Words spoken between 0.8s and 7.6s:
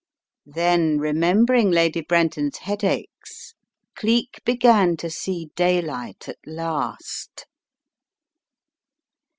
remembering Lady Brenton's headaches Cleek began to see daylight at last.